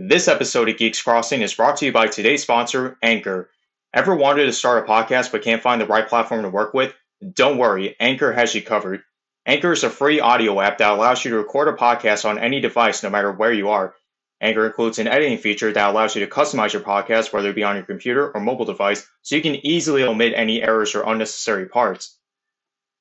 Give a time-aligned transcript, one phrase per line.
[0.00, 3.50] This episode of Geeks Crossing is brought to you by today's sponsor, Anchor.
[3.92, 6.94] Ever wanted to start a podcast but can't find the right platform to work with?
[7.32, 9.02] Don't worry, Anchor has you covered.
[9.44, 12.60] Anchor is a free audio app that allows you to record a podcast on any
[12.60, 13.92] device no matter where you are.
[14.40, 17.64] Anchor includes an editing feature that allows you to customize your podcast, whether it be
[17.64, 21.66] on your computer or mobile device, so you can easily omit any errors or unnecessary
[21.66, 22.16] parts.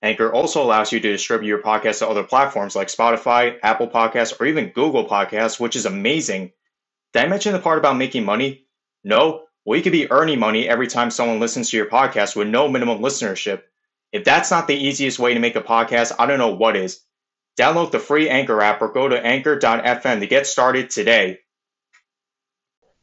[0.02, 4.42] Anchor also allows you to distribute your podcast to other platforms like Spotify, Apple Podcasts,
[4.42, 6.54] or even Google Podcasts, which is amazing.
[7.14, 8.66] Did I mention the part about making money?
[9.04, 9.44] No?
[9.66, 12.68] Well, you could be earning money every time someone listens to your podcast with no
[12.68, 13.64] minimum listenership.
[14.12, 17.02] If that's not the easiest way to make a podcast, I don't know what is.
[17.58, 21.40] Download the free Anchor app or go to anchor.fm to get started today.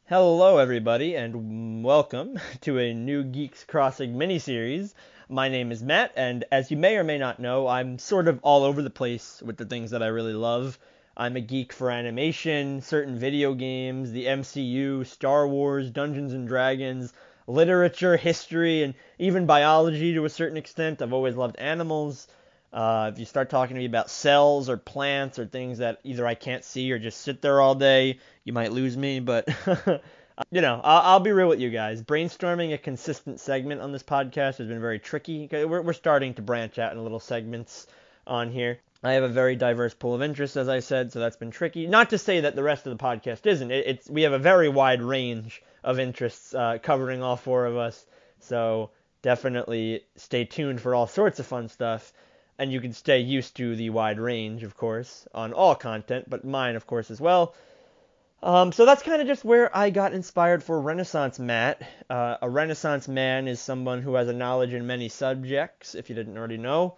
[0.05, 4.93] Hello, everybody, and welcome to a new Geeks Crossing mini-series.
[5.29, 8.39] My name is Matt, and as you may or may not know, I'm sort of
[8.43, 10.77] all over the place with the things that I really love.
[11.17, 17.13] I'm a geek for animation, certain video games, the MCU, Star Wars, Dungeons and Dragons,
[17.47, 21.01] literature, history, and even biology to a certain extent.
[21.01, 22.27] I've always loved animals.
[22.73, 26.27] Uh, if you start talking to me about cells or plants or things that either
[26.27, 29.21] I can't see or just sit there all day, you might lose me.
[29.21, 29.47] But
[30.51, 32.03] you know, I'll, I'll, be real with you guys.
[32.03, 35.47] Brainstorming a consistent segment on this podcast has been very tricky.
[35.49, 37.87] We're, we're starting to branch out in little segments
[38.27, 38.79] on here.
[39.05, 41.85] I have a very diverse pool of interests, as I said, so that's been tricky.
[41.85, 43.69] Not to say that the rest of the podcast isn't.
[43.69, 47.77] It, it's we have a very wide range of interests uh, covering all four of
[47.77, 48.03] us.
[48.39, 48.89] So
[49.21, 52.13] definitely stay tuned for all sorts of fun stuff.
[52.57, 56.43] And you can stay used to the wide range, of course, on all content, but
[56.43, 57.53] mine, of course, as well.
[58.41, 61.81] Um, so that's kind of just where I got inspired for Renaissance Matt.
[62.09, 66.15] Uh, a Renaissance man is someone who has a knowledge in many subjects, if you
[66.15, 66.97] didn't already know.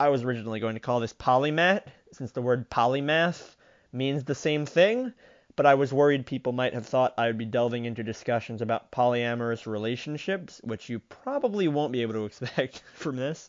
[0.00, 3.54] I was originally going to call this polymath, since the word polymath
[3.92, 5.14] means the same thing,
[5.54, 8.90] but I was worried people might have thought I would be delving into discussions about
[8.90, 13.48] polyamorous relationships, which you probably won't be able to expect from this.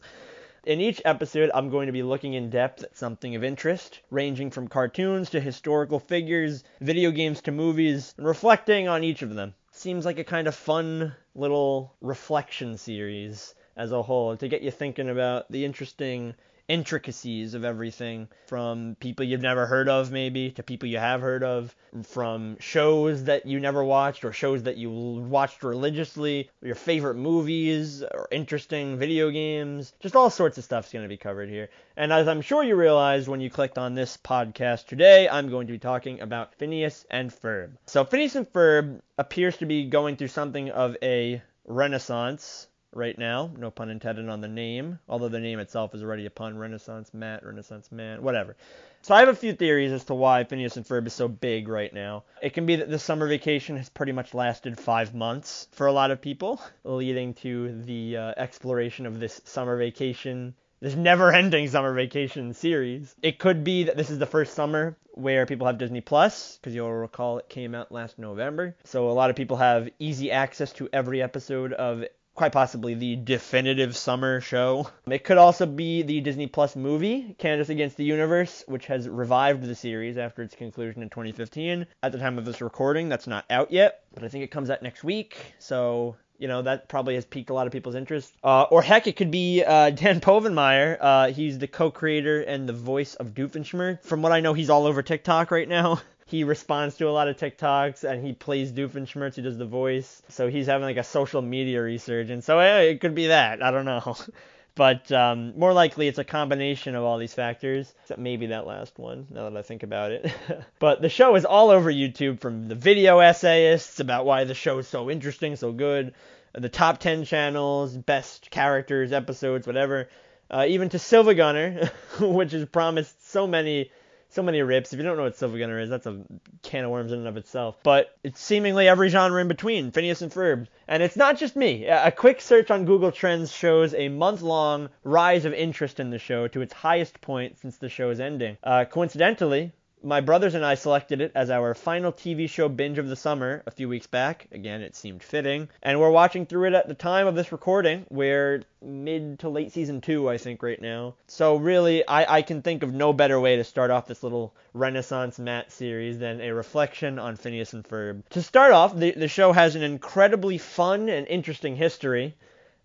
[0.65, 4.51] In each episode, I'm going to be looking in depth at something of interest, ranging
[4.51, 9.55] from cartoons to historical figures, video games to movies, and reflecting on each of them.
[9.71, 14.71] Seems like a kind of fun little reflection series as a whole to get you
[14.71, 16.33] thinking about the interesting
[16.67, 21.43] intricacies of everything from people you've never heard of maybe to people you have heard
[21.43, 27.15] of from shows that you never watched or shows that you watched religiously your favorite
[27.15, 31.69] movies or interesting video games just all sorts of stuff's going to be covered here.
[31.95, 35.67] And as i'm sure you realized when you clicked on this podcast today i'm going
[35.67, 37.71] to be talking about phineas and ferb.
[37.85, 43.51] So phineas and ferb appears to be going through something of a renaissance right now.
[43.57, 46.57] No pun intended on the name, although the name itself is already a pun.
[46.57, 48.55] Renaissance Matt, Renaissance Man, whatever.
[49.01, 51.67] So I have a few theories as to why Phineas and Ferb is so big
[51.67, 52.23] right now.
[52.41, 55.91] It can be that the summer vacation has pretty much lasted five months for a
[55.91, 61.93] lot of people, leading to the uh, exploration of this summer vacation this never-ending summer
[61.93, 63.15] vacation series.
[63.23, 66.75] It could be that this is the first summer where people have Disney Plus, because
[66.75, 68.75] you'll recall it came out last November.
[68.83, 72.03] So a lot of people have easy access to every episode of
[72.35, 74.89] quite possibly the definitive summer show.
[75.09, 79.63] It could also be the Disney Plus movie, Candace Against the Universe, which has revived
[79.63, 81.87] the series after its conclusion in 2015.
[82.03, 84.69] At the time of this recording, that's not out yet, but I think it comes
[84.69, 88.33] out next week, so you know that probably has piqued a lot of people's interest.
[88.43, 90.97] Uh, or heck, it could be uh, Dan Povenmire.
[90.99, 94.03] Uh, he's the co-creator and the voice of Doofenshmirtz.
[94.03, 96.01] From what I know, he's all over TikTok right now.
[96.25, 99.35] he responds to a lot of TikToks and he plays Doofenshmirtz.
[99.35, 102.45] He does the voice, so he's having like a social media resurgence.
[102.45, 103.61] So it could be that.
[103.61, 104.15] I don't know.
[104.75, 107.93] but um, more likely it's a combination of all these factors.
[108.01, 110.33] Except maybe that last one, now that I think about it.
[110.79, 114.79] but the show is all over YouTube, from the video essayists about why the show
[114.79, 116.15] is so interesting, so good,
[116.53, 120.09] the top 10 channels, best characters, episodes, whatever,
[120.49, 123.91] uh, even to SiIvaGunner, which has promised so many
[124.35, 124.93] so many rips.
[124.93, 126.21] If you don't know what SiIvaGunner is, that's a
[126.61, 127.77] can of worms in and of itself.
[127.83, 130.67] But it's seemingly every genre in between, Phineas and Ferb.
[130.87, 131.85] And it's not just me.
[131.85, 136.47] A quick search on Google Trends shows a month-long rise of interest in the show
[136.49, 138.57] to its highest point since the show's ending.
[138.63, 139.71] Uh, coincidentally,
[140.05, 143.63] my brothers and I selected it as our final TV show binge of the summer
[143.65, 144.47] a few weeks back.
[144.51, 145.67] Again, it seemed fitting.
[145.81, 148.05] And we're watching through it at the time of this recording.
[148.11, 151.15] We're mid to late season two, I think, right now.
[151.25, 154.53] So, really, I, I can think of no better way to start off this little
[154.73, 158.21] Renaissance Matt series than a reflection on Phineas and Ferb.
[158.29, 162.35] To start off, the, the show has an incredibly fun and interesting history.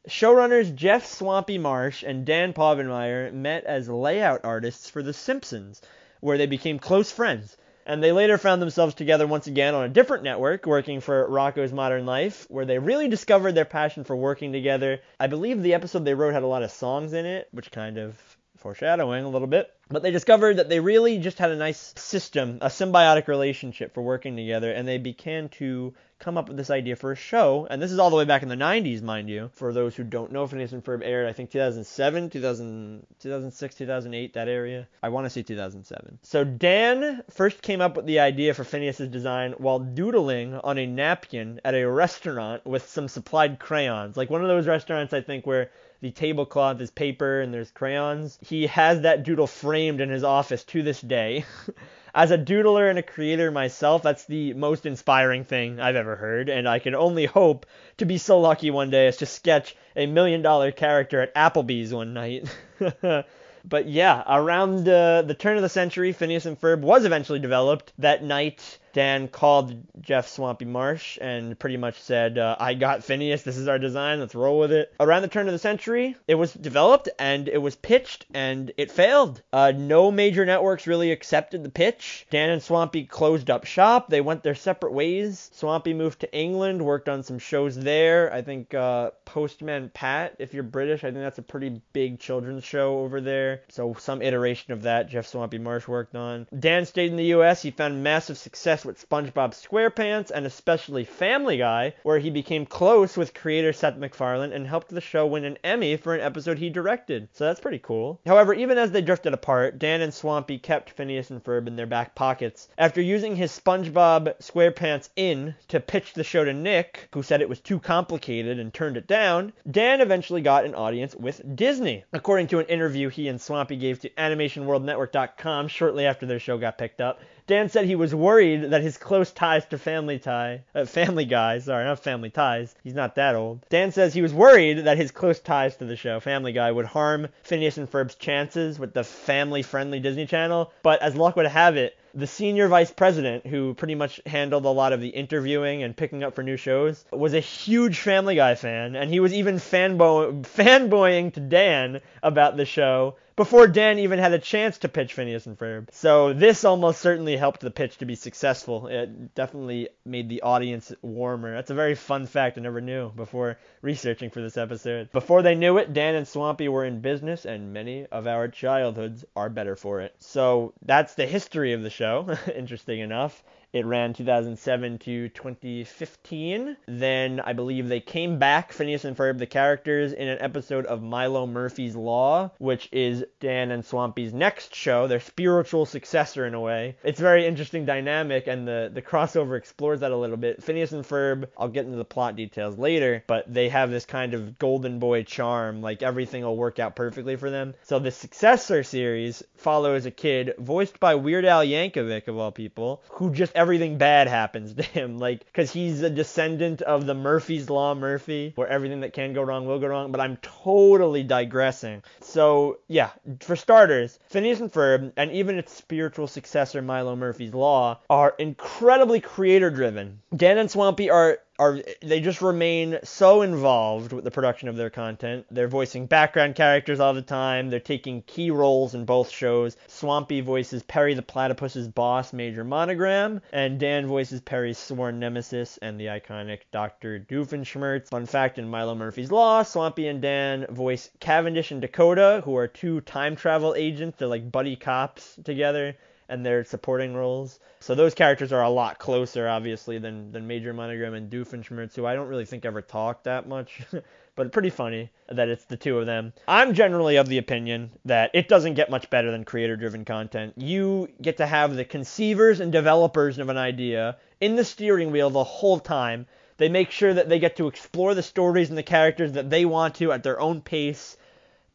[0.09, 5.83] Showrunners Jeff Swampy Marsh and Dan Povenmire met as layout artists for The Simpsons
[6.21, 7.57] where they became close friends.
[7.87, 11.73] And they later found themselves together once again on a different network, working for Rocko's
[11.73, 15.01] Modern Life, where they really discovered their passion for working together.
[15.19, 17.99] I believe the episode they wrote had a lot of songs in it, which kind
[17.99, 18.17] of
[18.59, 19.73] foreshadowing a little bit.
[19.89, 24.03] But they discovered that they really just had a nice system, a symbiotic relationship for
[24.03, 27.67] working together, and they began to come up with this idea for a show.
[27.69, 29.51] And this is all the way back in the 90s, mind you.
[29.55, 34.35] For those who don't know, Phineas and Ferb aired, I think, 2007, 2000, 2006, 2008,
[34.35, 34.87] that area.
[35.03, 36.19] I want to say 2007.
[36.23, 40.87] So Dan first came up with the idea for Phineas's design while doodling on a
[40.87, 44.17] napkin at a restaurant with some supplied crayons.
[44.17, 45.71] Like one of those restaurants, I think, where
[46.01, 48.39] the tablecloth is paper and there's crayons.
[48.41, 51.45] He has that doodle framed in his office to this day.
[52.15, 56.49] As a doodler and a creator myself, that's the most inspiring thing I've ever heard,
[56.49, 57.67] and I can only hope
[57.99, 61.95] to be so lucky one day as to sketch a million dollar character at Applebee's
[61.95, 62.49] one night.
[63.65, 67.93] but yeah, around uh, the turn of the century, Phineas and Ferb was eventually developed.
[67.99, 73.43] That night, Dan called Jeff Swampy Marsh and pretty much said, uh, I got Phineas,
[73.43, 74.93] this is our design, let's roll with it.
[74.99, 78.91] Around the turn of the century, it was developed and it was pitched and it
[78.91, 79.43] failed.
[79.53, 82.27] Uh, no major networks really accepted the pitch.
[82.31, 85.51] Dan and Swampy closed up shop, they went their separate ways.
[85.53, 88.33] Swampy moved to England, worked on some shows there.
[88.33, 92.65] I think uh, Postman Pat, if you're British, I think that's a pretty big children's
[92.65, 93.63] show over there.
[93.69, 96.47] So some iteration of that Jeff Swampy Marsh worked on.
[96.57, 101.59] Dan stayed in the US, he found massive success with SpongeBob SquarePants and especially Family
[101.59, 105.59] Guy, where he became close with creator Seth MacFarlane and helped the show win an
[105.65, 107.29] Emmy for an episode he directed.
[107.33, 108.21] So that's pretty cool.
[108.27, 111.87] However, even as they drifted apart, Dan and Swampy kept Phineas and Ferb in their
[111.87, 112.69] back pockets.
[112.79, 117.49] After using his SpongeBob SquarePants in to pitch the show to Nick, who said it
[117.49, 122.05] was too complicated and turned it down, Dan eventually got an audience with Disney.
[122.13, 126.79] According to an interview he and Swampy gave to AnimationWorldNetwork.com shortly after their show got
[126.79, 130.85] picked up, Dan said he was worried that his close ties to Family Tie, uh,
[130.85, 132.73] Family Guy, sorry, not Family Ties.
[132.85, 133.67] He's not that old.
[133.69, 136.87] Dan says he was worried that his close ties to the show, Family Guy, would
[136.87, 140.73] harm Phineas and Ferb's chances with the family-friendly Disney Channel.
[140.85, 144.69] But as luck would have it, the senior vice president, who pretty much handled a
[144.69, 148.55] lot of the interviewing and picking up for new shows, was a huge Family Guy
[148.55, 154.19] fan, and he was even fanboy- fanboying to Dan about the show before Dan even
[154.19, 155.89] had a chance to pitch Phineas and Ferb.
[155.93, 158.87] So this almost certainly helped the pitch to be successful.
[158.87, 161.55] It definitely made the audience warmer.
[161.55, 165.11] That's a very fun fact I never knew before researching for this episode.
[165.11, 169.25] Before they knew it, Dan and Swampy were in business, and many of our childhoods
[169.35, 170.15] are better for it.
[170.19, 172.37] So that's the history of the show.
[172.55, 173.43] Interesting enough.
[173.73, 176.77] It ran 2007 to 2015.
[176.89, 181.03] Then I believe they came back, Phineas and Ferb, the characters, in an episode of
[181.03, 186.61] Milo Murphy's Law, which is Dan and Swampy's next show, their spiritual successor in a
[186.61, 186.97] way.
[187.05, 190.63] It's very interesting dynamic, and the, the crossover explores that a little bit.
[190.63, 194.35] Phineas and Ferb, I'll get into the plot details later, but they have this kind
[194.35, 197.75] of golden boy charm, like everything will work out perfectly for them.
[197.85, 203.03] So the successor series follows a kid voiced by Weird Al Yankovic, of all people,
[203.11, 205.19] who just everything bad happens to him.
[205.19, 209.43] Like, because he's a descendant of the Murphy's Law Murphy, where everything that can go
[209.43, 210.11] wrong will go wrong.
[210.11, 212.03] But I'm totally digressing.
[212.21, 213.11] So, yeah,
[213.41, 219.21] for starters, Phineas and Ferb, and even its spiritual successor, Milo Murphy's Law, are incredibly
[219.21, 220.21] creator driven.
[220.35, 224.89] Dan and Swampy are are they just remain so involved with the production of their
[224.89, 225.45] content.
[225.51, 227.69] They're voicing background characters all the time.
[227.69, 229.77] They're taking key roles in both shows.
[229.87, 236.01] Swampy voices Perry the Platypus's boss, Major Monogram, and Dan voices Perry's sworn nemesis and
[236.01, 237.21] the iconic Dr.
[237.21, 238.09] Doofenshmirtz.
[238.09, 242.69] Fun fact in Milo Murphy's Law, Swampy and Dan voice Cavendish and Dakota, who are
[242.69, 244.17] two time travel agents.
[244.17, 245.95] They're like buddy cops together
[246.31, 247.59] and their supporting roles.
[247.81, 252.07] So those characters are a lot closer, obviously, than, than Major Monogram and Doofenshmirtz, who
[252.07, 253.83] I don't really think ever talk that much.
[254.37, 256.33] but pretty funny that it's the two of them.
[256.49, 260.55] I'm generally of the opinion that it doesn't get much better than creator driven content.
[260.57, 265.31] You get to have the conceivers and developers of an idea in the steering wheel
[265.31, 266.27] the whole time.
[266.57, 269.65] They make sure that they get to explore the stories and the characters that they
[269.65, 271.17] want to at their own pace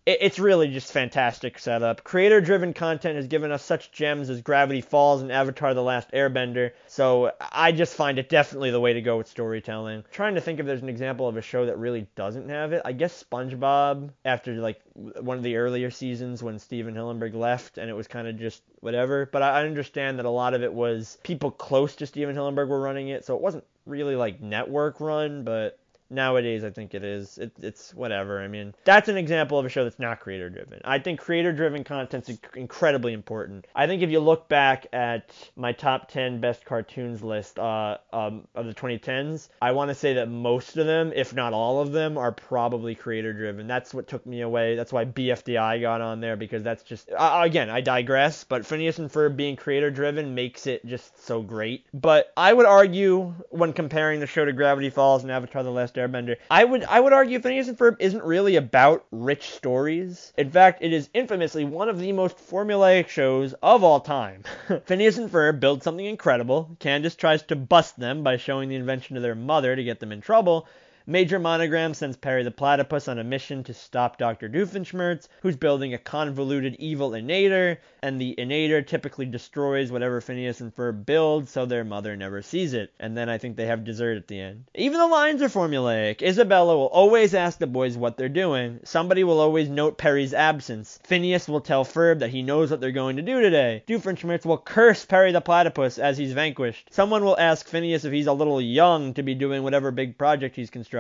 [0.06, 2.04] it's really just fantastic setup.
[2.04, 6.12] Creator driven content has given us such gems as Gravity Falls and Avatar The Last
[6.12, 10.04] Airbender, so I just find it definitely the way to go with storytelling.
[10.12, 12.84] Trying to think if there's an example of a show that really doesn't have it.
[12.86, 17.90] I guess SpongeBob, after like one of the earlier seasons when Stephen Hillenburg left and
[17.90, 21.18] it was kind of just whatever, but I understand that a lot of it was
[21.24, 25.44] people close to Stephen Hillenburg were running it, so it wasn't really like network run,
[25.44, 27.38] but Nowadays, I think it is.
[27.38, 28.42] It, it's whatever.
[28.42, 30.80] I mean, that's an example of a show that's not creator driven.
[30.86, 33.66] I think creator driven content's incredibly important.
[33.76, 38.48] I think if you look back at my top 10 best cartoons list uh, um,
[38.54, 41.92] of the 2010s, I want to say that most of them, if not all of
[41.92, 43.66] them, are probably creator driven.
[43.66, 44.76] That's what took me away.
[44.76, 49.00] That's why BFDI got on there because that's just, uh, again, I digress, but Phineas
[49.00, 51.86] and Ferb being creator driven makes it just so great.
[51.94, 56.12] But I would argue when comparing the show to Gravity Falls and Avatar The Last
[56.12, 56.36] Airbender.
[56.52, 60.34] I would I would argue Phineas and Ferb isn't really about rich stories.
[60.38, 64.44] In fact, it is infamously one of the most formulaic shows of all time.
[64.86, 66.76] Phineas and Ferb build something incredible.
[66.80, 70.12] Candace tries to bust them by showing the invention to their mother to get them
[70.12, 70.68] in trouble.
[71.08, 74.50] Major Monogram sends Perry the Platypus on a mission to stop Dr.
[74.50, 80.76] Doofenshmirtz, who's building a convoluted evil inator, and the inator typically destroys whatever Phineas and
[80.76, 82.92] Ferb build so their mother never sees it.
[83.00, 84.64] And then I think they have dessert at the end.
[84.74, 86.24] Even the lines are formulaic.
[86.24, 88.80] Isabella will always ask the boys what they're doing.
[88.84, 91.00] Somebody will always note Perry's absence.
[91.04, 93.84] Phineas will tell Ferb that he knows what they're going to do today.
[93.88, 96.92] Doofenshmirtz will curse Perry the Platypus as he's vanquished.
[96.92, 100.56] Someone will ask Phineas if he's a little young to be doing whatever big project
[100.56, 100.95] he's constructing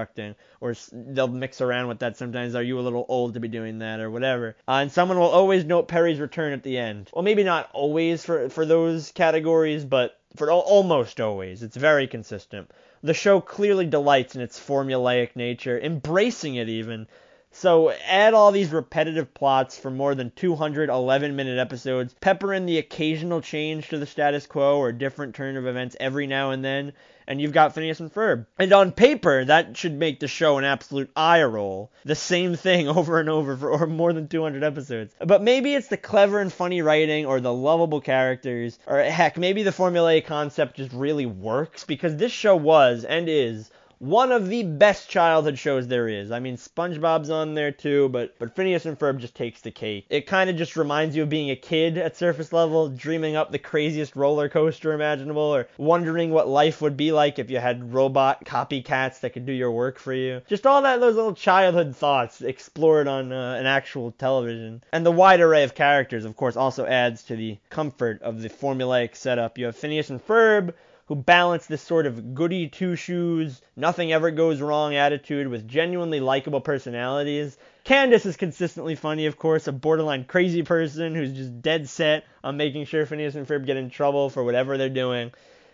[0.61, 2.55] or they'll mix around with that sometimes.
[2.55, 4.55] Are you a little old to be doing that, or whatever?
[4.67, 7.09] Uh, and someone will always note Perry's return at the end.
[7.13, 11.63] Well, maybe not always for for those categories, but for almost always.
[11.63, 12.71] It's very consistent.
[13.01, 17.07] The show clearly delights in its formulaic nature, embracing it even.
[17.51, 22.79] So add all these repetitive plots for more than 211 minute episodes, pepper in the
[22.79, 26.91] occasional change to the status quo or different turn of events every now and then,
[27.27, 28.45] and you've got Phineas and Ferb.
[28.57, 31.91] And on paper, that should make the show an absolute eye roll.
[32.03, 35.13] The same thing over and over for or more than 200 episodes.
[35.19, 39.63] But maybe it's the clever and funny writing or the lovable characters, or heck, maybe
[39.63, 44.63] the formulaic concept just really works because this show was and is one of the
[44.63, 46.31] best childhood shows there is.
[46.31, 50.05] I mean, SpongeBob's on there too, but but Phineas and Ferb just takes the cake.
[50.09, 53.51] It kind of just reminds you of being a kid at surface level, dreaming up
[53.51, 57.93] the craziest roller coaster imaginable, or wondering what life would be like if you had
[57.93, 60.41] robot copycats that could do your work for you.
[60.47, 64.83] Just all that those little childhood thoughts explored on uh, an actual television.
[64.91, 68.49] And the wide array of characters, of course, also adds to the comfort of the
[68.49, 69.57] formulaic setup.
[69.57, 70.73] You have Phineas and Ferb
[71.07, 76.19] who balance this sort of goody two shoes, nothing ever goes wrong attitude with genuinely
[76.19, 77.57] likable personalities.
[77.83, 82.57] Candace is consistently funny, of course, a borderline crazy person who's just dead set on
[82.57, 85.31] making sure Phineas and Ferb get in trouble for whatever they're doing.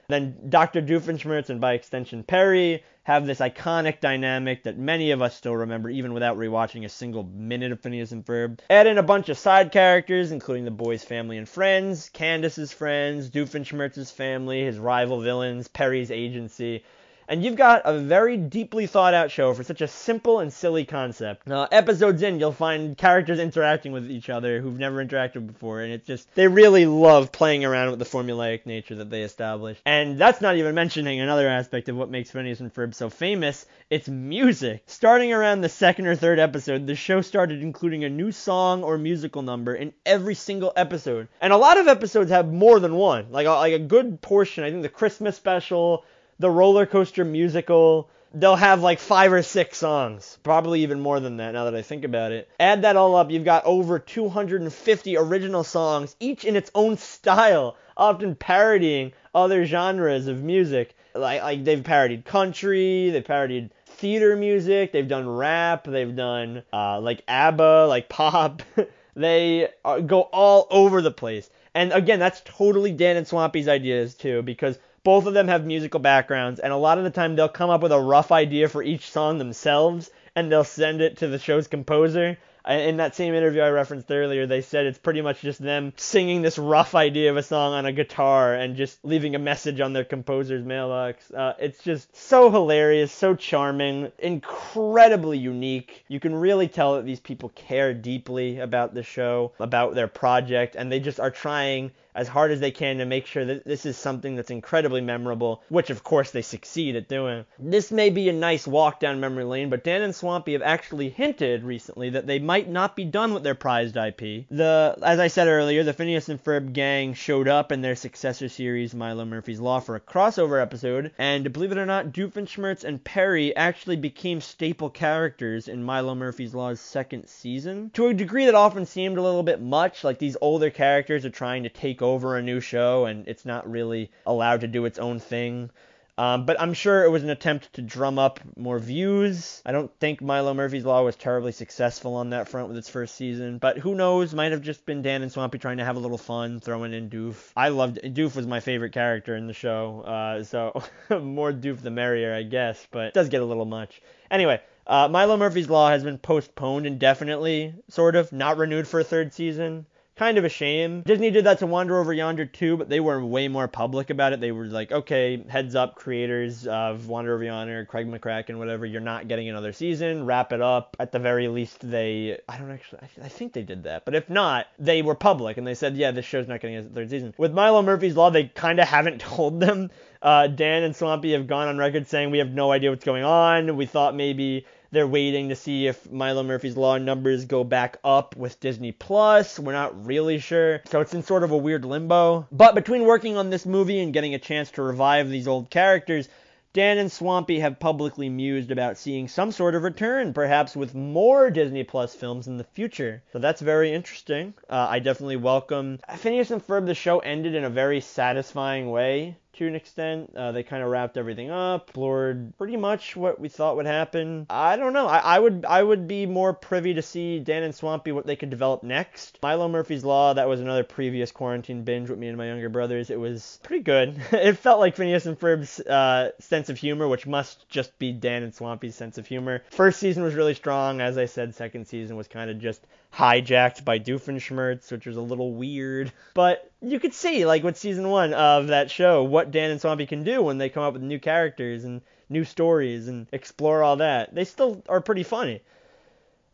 [0.08, 0.81] Then Dr.
[0.81, 5.89] Doofenshmirtz and by extension Perry have this iconic dynamic that many of us still remember
[5.89, 8.60] even without rewatching a single minute of Phineas and Ferb.
[8.70, 13.29] Add in a bunch of side characters, including the boys' family and friends, Candace's friends,
[13.29, 16.84] Doofenshmirtz's family, his rival villains, Perry's agency,
[17.31, 20.83] and you've got a very deeply thought out show for such a simple and silly
[20.83, 21.50] concept.
[21.50, 25.93] Uh, episodes in, you'll find characters interacting with each other who've never interacted before, and
[25.93, 29.79] it's just, they really love playing around with the formulaic nature that they establish.
[29.85, 33.65] And that's not even mentioning another aspect of what makes Phineas and Ferb so famous
[33.89, 34.83] it's music.
[34.88, 38.97] Starting around the second or third episode, the show started including a new song or
[38.97, 41.29] musical number in every single episode.
[41.39, 43.31] And a lot of episodes have more than one.
[43.31, 46.05] Like a, like a good portion, I think the Christmas special,
[46.41, 48.10] the roller coaster musical.
[48.33, 51.81] They'll have like five or six songs, probably even more than that now that I
[51.81, 52.50] think about it.
[52.60, 57.75] Add that all up, you've got over 250 original songs, each in its own style,
[57.95, 60.95] often parodying other genres of music.
[61.13, 67.01] Like, like they've parodied country, they've parodied theater music, they've done rap, they've done uh,
[67.01, 68.63] like ABBA, like pop.
[69.15, 71.50] they are, go all over the place.
[71.75, 76.00] And again, that's totally Dan and Swampy's ideas too, because both of them have musical
[76.00, 78.84] backgrounds, and a lot of the time they'll come up with a rough idea for
[78.84, 82.38] each song themselves, and they'll send it to the show's composer.
[82.67, 86.43] In that same interview I referenced earlier, they said it's pretty much just them singing
[86.43, 89.93] this rough idea of a song on a guitar and just leaving a message on
[89.93, 91.31] their composer's mailbox.
[91.31, 96.05] Uh, it's just so hilarious, so charming, incredibly unique.
[96.08, 100.75] You can really tell that these people care deeply about the show, about their project,
[100.75, 103.86] and they just are trying as hard as they can to make sure that this
[103.86, 107.46] is something that's incredibly memorable, which of course they succeed at doing.
[107.58, 111.10] This may be a nice walk down memory lane, but Dan and Swampy have actually
[111.10, 114.46] hinted recently that they might not be done with their prized IP.
[114.50, 118.50] The as I said earlier, the Phineas and Ferb gang showed up in their successor
[118.50, 123.03] series Milo Murphy's Law for a crossover episode, and believe it or not, Doofenshmirtz and
[123.03, 127.89] Perry actually became staple characters in Milo Murphy's Law's second season.
[127.94, 131.30] To a degree that often seemed a little bit much, like these older characters are
[131.30, 135.00] trying to take over a new show and it's not really allowed to do its
[135.00, 135.70] own thing.
[136.17, 139.62] Um, but I'm sure it was an attempt to drum up more views.
[139.65, 143.15] I don't think Milo Murphy's Law was terribly successful on that front with its first
[143.15, 144.34] season, but who knows?
[144.34, 147.10] Might have just been Dan and Swampy trying to have a little fun, throwing in
[147.10, 147.51] Doof.
[147.55, 151.89] I loved Doof was my favorite character in the show, uh, so more Doof the
[151.89, 152.86] merrier, I guess.
[152.91, 154.01] But it does get a little much.
[154.29, 159.03] Anyway, uh, Milo Murphy's Law has been postponed indefinitely, sort of, not renewed for a
[159.03, 161.01] third season kind of a shame.
[161.01, 164.34] Disney did that to Wander Over Yonder too, but they were way more public about
[164.34, 164.39] it.
[164.39, 169.01] They were like, okay, heads up, creators of Wander Over Yonder, Craig McCracken, whatever, you're
[169.01, 170.25] not getting another season.
[170.25, 170.96] Wrap it up.
[171.00, 174.06] At the very least, they, I don't actually, I, I think they did that.
[174.06, 176.84] But if not, they were public and they said, yeah, this show's not getting a
[176.84, 177.34] third season.
[177.38, 179.89] With Milo Murphy's Law, they kind of haven't told them.
[180.22, 183.24] Uh, Dan and Swampy have gone on record saying we have no idea what's going
[183.24, 183.75] on.
[183.75, 188.36] We thought maybe they're waiting to see if Milo Murphy's Law numbers go back up
[188.36, 189.58] with Disney Plus.
[189.58, 190.82] We're not really sure.
[190.86, 192.46] So it's in sort of a weird limbo.
[192.51, 196.30] But between working on this movie and getting a chance to revive these old characters,
[196.74, 201.50] Dan and Swampy have publicly mused about seeing some sort of return, perhaps with more
[201.50, 203.24] Disney Plus films in the future.
[203.34, 204.54] So that's very interesting.
[204.70, 206.00] Uh, I definitely welcome.
[206.18, 210.36] Phineas and Ferb, the show ended in a very satisfying way to an extent.
[210.36, 214.48] Uh, they kind of wrapped everything up, explored pretty much what we thought would happen.
[214.50, 215.08] I don't know.
[215.08, 218.36] I, I, would I would be more privy to see Dan and Swampy what they
[218.36, 219.38] could develop next.
[219.44, 223.12] Milo Murphy's Law, that was another previous quarantine binge with me and my younger brothers.
[223.12, 224.20] It was pretty good.
[224.32, 228.41] it felt like Phineas and Ferb's uh, sense of humor, which must just be Dan
[228.41, 229.62] and Swampy's sense of humor.
[229.70, 231.01] First season was really strong.
[231.01, 235.22] As I said, second season was kind of just hijacked by Doofenshmirtz, which was a
[235.22, 236.12] little weird.
[236.34, 240.06] But you could see, like with season one of that show, what Dan and Swampy
[240.06, 243.98] can do when they come up with new characters and new stories and explore all
[243.98, 244.34] that.
[244.34, 245.62] They still are pretty funny.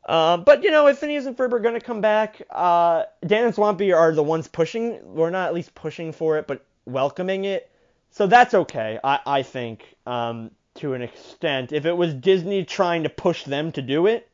[0.08, 3.56] Uh, but you know, if Phineas and Ferb are gonna come back, uh, Dan and
[3.56, 5.00] Swampy are the ones pushing.
[5.04, 7.70] We're not at least pushing for it, but welcoming it.
[8.12, 11.74] So that's okay, I, I think, um, to an extent.
[11.74, 14.30] If it was Disney trying to push them to do it,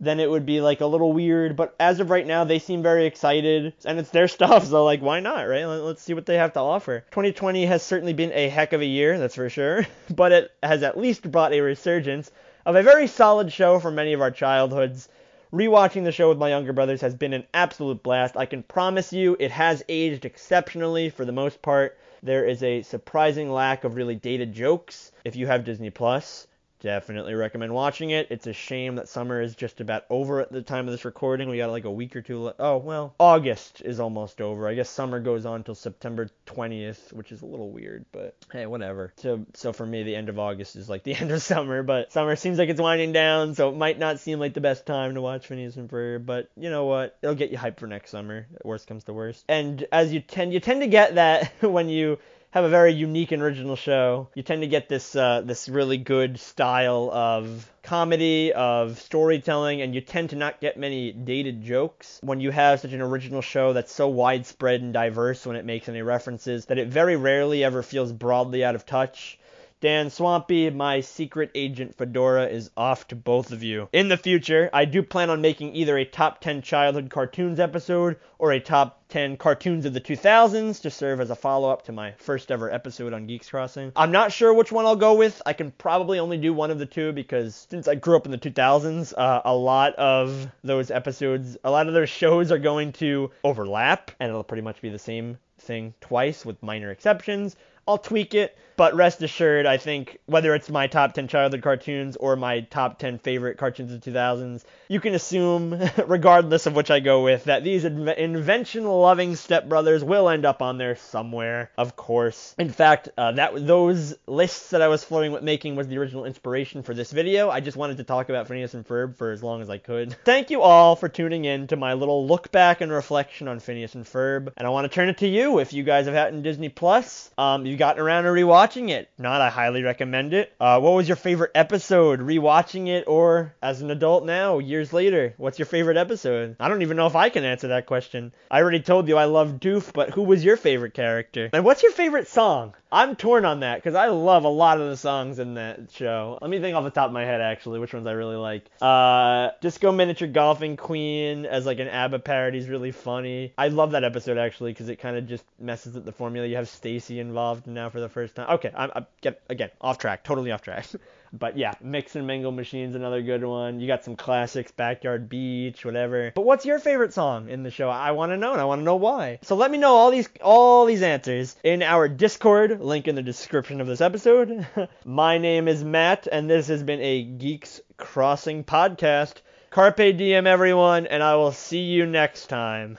[0.00, 1.56] then it would be like a little weird.
[1.56, 5.00] But as of right now, they seem very excited, and it's their stuff, so like,
[5.00, 5.64] why not, right?
[5.64, 7.04] Let's see what they have to offer.
[7.10, 10.82] 2020 has certainly been a heck of a year, that's for sure, but it has
[10.82, 12.30] at least brought a resurgence
[12.64, 15.08] of a very solid show from many of our childhoods.
[15.52, 18.36] Rewatching the show with my younger brothers has been an absolute blast.
[18.36, 21.96] I can promise you it has aged exceptionally for the most part.
[22.22, 26.47] There is a surprising lack of really dated jokes if you have Disney Plus.
[26.80, 28.28] Definitely recommend watching it.
[28.30, 31.48] It's a shame that summer is just about over at the time of this recording.
[31.48, 32.38] We got like a week or two.
[32.38, 32.60] left.
[32.60, 34.68] oh well, August is almost over.
[34.68, 38.66] I guess summer goes on till September 20th, which is a little weird, but hey,
[38.66, 39.12] whatever.
[39.16, 42.12] So so for me, the end of August is like the end of summer, but
[42.12, 45.14] summer seems like it's winding down, so it might not seem like the best time
[45.14, 46.26] to watch Phineas and Ferb.
[46.26, 47.18] But you know what?
[47.22, 48.46] It'll get you hyped for next summer.
[48.64, 49.44] Worst comes to worst.
[49.48, 52.18] And as you tend you tend to get that when you
[52.50, 54.28] have a very unique and original show.
[54.34, 59.94] You tend to get this uh, this really good style of comedy, of storytelling, and
[59.94, 63.72] you tend to not get many dated jokes when you have such an original show
[63.72, 67.82] that's so widespread and diverse when it makes any references that it very rarely ever
[67.82, 69.38] feels broadly out of touch.
[69.80, 73.88] Dan Swampy, my secret agent Fedora is off to both of you.
[73.92, 78.16] In the future, I do plan on making either a top 10 childhood cartoons episode
[78.40, 81.92] or a top 10 cartoons of the 2000s to serve as a follow up to
[81.92, 83.90] my first ever episode on Geeks Crossing.
[83.96, 85.40] I'm not sure which one I'll go with.
[85.46, 88.32] I can probably only do one of the two because since I grew up in
[88.32, 92.92] the 2000s, uh, a lot of those episodes, a lot of those shows are going
[92.94, 97.56] to overlap and it'll pretty much be the same thing twice with minor exceptions.
[97.88, 102.16] I'll tweak it, but rest assured, I think whether it's my top 10 childhood cartoons
[102.16, 107.00] or my top 10 favorite cartoons of 2000s, you can assume, regardless of which I
[107.00, 112.54] go with, that these invention loving stepbrothers will end up on there somewhere, of course.
[112.56, 116.24] In fact, uh, that those lists that I was flowing with making was the original
[116.24, 117.50] inspiration for this video.
[117.50, 120.14] I just wanted to talk about Phineas and Ferb for as long as I could.
[120.24, 123.96] Thank you all for tuning in to my little look back and reflection on Phineas
[123.96, 126.32] and Ferb, and I want to turn it to you if you guys have had
[126.32, 127.32] in Disney Plus.
[127.36, 129.08] Um, you gotten around to rewatching it.
[129.18, 130.52] Not, I highly recommend it.
[130.60, 132.20] Uh, what was your favorite episode?
[132.20, 135.34] Rewatching it or as an adult now, years later?
[135.36, 136.56] What's your favorite episode?
[136.60, 138.32] I don't even know if I can answer that question.
[138.50, 141.50] I already told you I love Doof, but who was your favorite character?
[141.52, 142.74] And what's your favorite song?
[142.90, 146.38] I'm torn on that because I love a lot of the songs in that show.
[146.40, 148.64] Let me think off the top of my head actually which ones I really like.
[148.80, 153.52] Uh, Disco Miniature Golfing Queen as like an ABBA parody is really funny.
[153.58, 156.46] I love that episode actually because it kind of just messes with the formula.
[156.46, 158.48] You have Stacy involved now for the first time.
[158.54, 160.86] Okay, I'm, I'm get again off track, totally off track.
[161.32, 163.80] But yeah, Mix and Mingle Machine's another good one.
[163.80, 166.32] You got some classics, Backyard Beach, whatever.
[166.34, 167.88] But what's your favorite song in the show?
[167.90, 169.38] I want to know and I want to know why.
[169.42, 173.22] So let me know all these all these answers in our Discord, link in the
[173.22, 174.66] description of this episode.
[175.04, 179.34] My name is Matt and this has been a Geeks Crossing podcast.
[179.70, 182.98] Carpe diem everyone and I will see you next time.